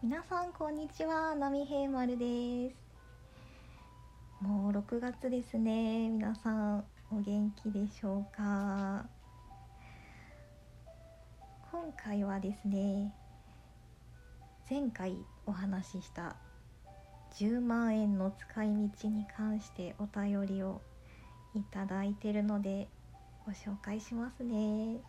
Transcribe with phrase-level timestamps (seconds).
[0.00, 2.76] 皆さんこんにちは波平丸です。
[4.40, 9.04] もう6月ですね皆さんお元気でしょうか？
[11.72, 13.12] 今回はですね
[14.70, 15.16] 前回
[15.46, 16.36] お話しした
[17.34, 20.80] 10万円の使い道に関してお便りを
[21.56, 22.86] いただいてるので
[23.44, 25.00] ご紹介しますね。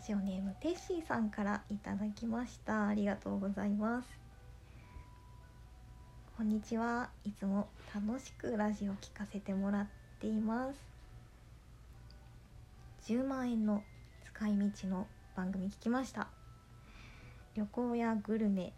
[0.00, 2.86] ジオネームテッシーさんからいただきました。
[2.86, 4.08] ありがとうございます。
[6.38, 7.10] こんにちは。
[7.24, 9.86] いつも楽しくラジオ聞かせてもらっ
[10.18, 10.80] ています。
[13.12, 13.82] 10万円の
[14.24, 16.28] 使い道の番組聞きました。
[17.54, 18.72] 旅行やグルメ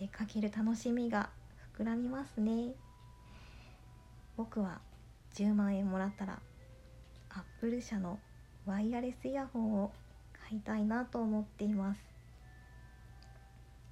[0.00, 1.28] 出かける楽しみが
[1.76, 2.72] 膨らみますね。
[4.38, 4.80] 僕は
[5.34, 6.40] 10万円もらったら
[7.28, 8.18] アップル社の
[8.64, 9.92] ワイヤレスイヤホンを
[10.48, 12.00] 買いたいなと思っています。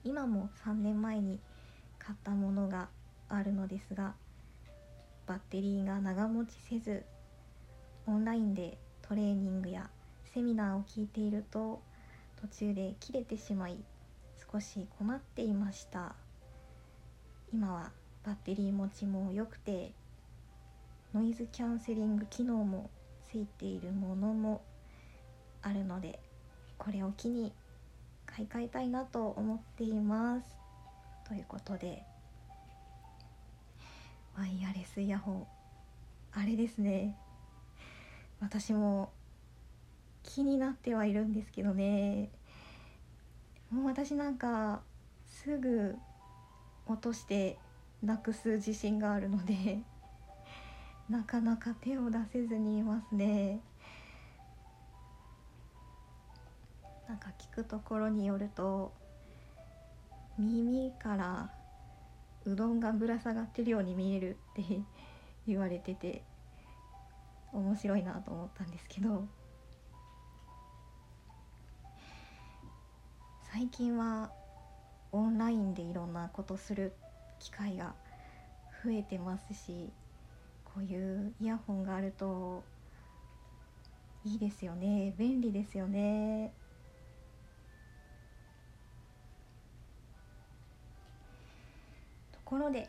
[0.05, 1.39] 今も3年前に
[1.99, 2.89] 買ったものが
[3.29, 4.15] あるのですが
[5.27, 7.05] バッテリーが長持ちせず
[8.07, 9.91] オンラインでトレーニングや
[10.33, 11.83] セミナーを聞いていると
[12.41, 13.77] 途中で切れてしまい
[14.51, 16.15] 少し困っていました。
[17.53, 17.91] 今は
[18.25, 19.93] バッテリー持ちも良くて
[21.13, 22.89] ノイズキャンセリング機能も
[23.31, 24.63] ついているものも
[25.63, 26.21] あるので
[26.79, 27.53] これを機に
[28.27, 30.57] 買い替えたいなと思っています。
[31.29, 32.05] ということで
[34.37, 35.47] ワイヤレスイヤホン
[36.33, 37.17] あれですね。
[38.41, 39.11] 私も
[40.23, 42.31] 気になってはいるんですけどね。
[43.71, 44.83] もう私なんか
[45.27, 45.97] すぐ
[46.87, 47.59] 落として
[48.03, 49.81] なくす自信があるので
[51.09, 53.61] なかなか手を出せずにいますね。
[57.09, 58.93] なんか聞くところによると
[60.39, 61.51] 耳から
[62.45, 64.81] うどんがぶら下がってるように見えるって
[65.47, 66.23] 言われてて
[67.53, 69.27] 面白いなと思ったんですけど
[73.53, 74.31] 最近は
[75.13, 76.93] オンラインでいろんなことする
[77.39, 77.95] 機会が
[78.85, 79.91] 増えてますし
[80.65, 82.63] こういうイヤホンがあると
[84.25, 86.53] いいですよね便利ですよね
[92.47, 92.89] ころで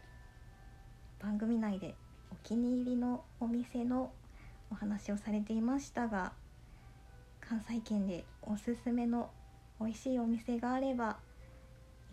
[1.19, 1.95] 番組内で
[2.31, 4.11] お気に入りのお店の
[4.69, 6.31] お話をされていましたが
[7.41, 9.31] 関西圏でおすすめの
[9.79, 11.17] 美味しいお店があれば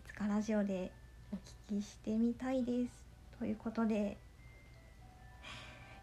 [0.03, 0.91] いつかラジオで
[1.31, 3.05] お聞きしてみたいです。
[3.37, 4.17] ということで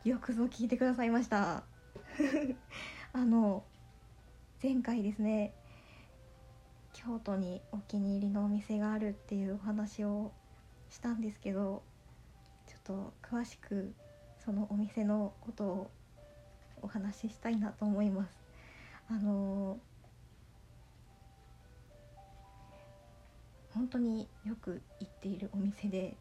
[0.04, 1.64] よくぞ聞いてくださいました。
[3.12, 3.64] あの
[4.62, 5.52] 前回ですね
[6.92, 10.30] 京都にお気に入りのお店があるっていうお話を
[10.92, 11.82] したんですけど
[12.66, 13.94] ちょっと詳しく
[14.44, 15.90] そのお店のことを
[16.82, 18.38] お話ししたいなと思います。
[19.08, 19.78] あの
[23.70, 26.14] 本当によく行っているお店で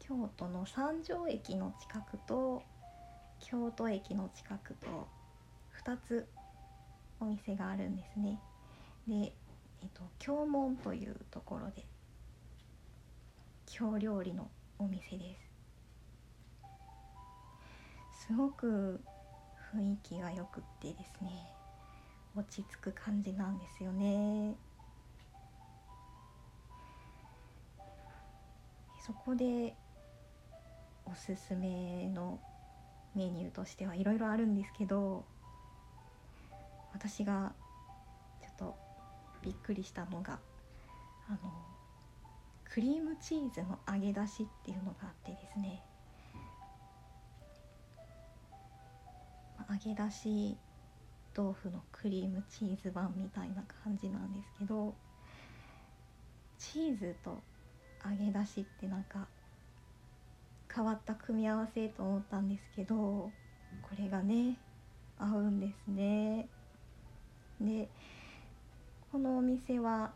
[0.00, 2.62] 京都の三条駅の近くと
[3.40, 5.08] 京都駅の近くと
[5.84, 6.26] 2つ
[7.20, 8.38] お店があるんですね。
[9.06, 9.32] で、
[9.82, 11.84] えっと、京門というところで
[13.66, 15.36] 京料理のお店で
[18.16, 18.26] す。
[18.26, 19.00] すごく
[19.74, 21.30] 雰囲気がよくってですね
[22.34, 24.56] 落ち着く感じなんですよね。
[29.06, 29.74] そこで
[31.06, 32.38] おすすめの
[33.14, 35.24] メニューとしてはいろいろあるんですけど
[36.92, 37.54] 私が
[39.42, 40.38] びっくりしたのが
[41.28, 41.38] あの
[42.64, 45.82] クリームチーズの揚げ出しっていうのがあってですね。
[49.70, 50.56] 揚げ出し
[51.36, 54.94] 豆腐のクリームチーズ版みたいな感じなんですけど
[56.58, 57.42] チーズと
[58.04, 59.26] 揚げ出しってなんか
[60.74, 63.30] 変わった組み合わせと思ったんですけどこ
[63.98, 64.56] れがね
[65.18, 66.48] 合うんですね。
[67.60, 67.88] で
[69.10, 70.12] このお店は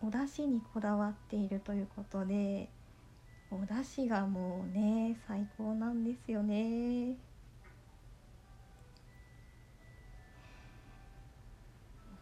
[0.00, 2.70] お出汁にこだわっているということで
[3.50, 7.16] お出汁がもうね最高なんですよね。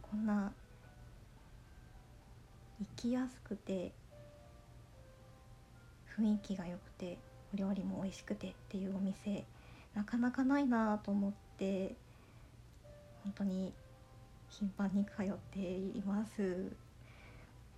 [0.03, 0.53] こんな
[2.81, 3.93] 行きやすくて
[6.17, 7.19] 雰囲気が良くて
[7.53, 9.45] お料理も美味しくてっていうお店
[9.95, 11.95] なかなかないなと思って
[13.23, 13.73] 本当に
[14.59, 16.71] 頻繁に通っています。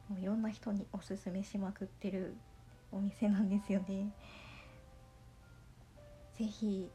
[0.09, 2.37] もういろんな人におすすめしまくってる
[2.93, 4.13] お店なんですよね。
[6.39, 6.91] 是非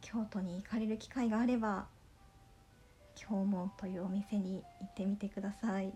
[0.00, 1.88] 京都に行かれる機会があれば
[3.16, 5.92] 京門というお店に行ってみてください。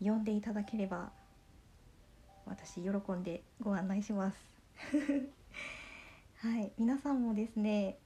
[0.00, 1.12] 呼んでいただければ
[2.44, 4.38] 私喜んでご案内します。
[6.46, 7.96] はい皆さんもですね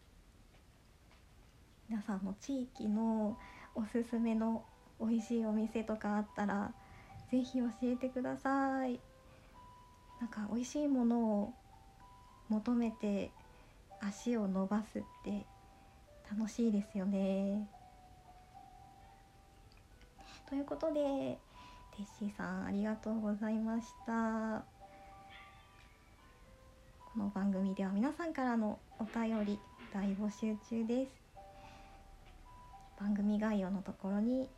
[1.88, 3.38] 皆さんの地域の
[3.74, 4.64] おすすめの
[5.00, 6.72] 美味しいお店とかあったら
[7.30, 8.98] 是非教えてください。
[10.20, 11.54] なんか美味しいものを
[12.48, 13.30] 求めて
[14.00, 15.44] 足を伸ばすって
[16.30, 17.68] 楽しいですよね。
[20.48, 21.38] ということで
[21.96, 24.64] テッシーさんありがとうございました。
[27.12, 29.58] この番組では皆さんからのお便り
[29.92, 31.25] 大募集中です。
[32.98, 34.48] 番組概要のところに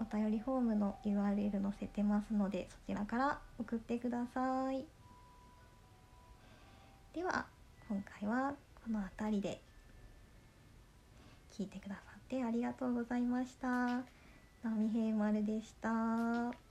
[0.00, 4.84] お便りフォームの URL 載せてますのでそちらから送ってください
[7.14, 7.46] では
[7.88, 8.54] 今回は
[8.84, 9.60] この辺りで
[11.58, 13.68] 聞いてくださってありがとうございました。
[14.62, 16.67] ナミヘイマルでした。